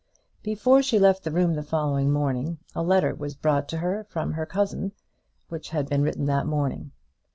[0.41, 4.31] Before she left the room the following morning, a letter was brought to her from
[4.33, 4.93] her cousin,
[5.49, 6.91] which had been written that morning.